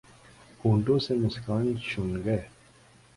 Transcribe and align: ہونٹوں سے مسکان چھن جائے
ہونٹوں 0.61 0.97
سے 0.99 1.13
مسکان 1.15 1.65
چھن 1.87 2.09
جائے 2.23 2.41